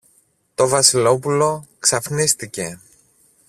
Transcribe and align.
Το 0.55 0.67
Βασιλόπουλο 0.67 1.67
ξαφνίστηκε. 1.79 2.79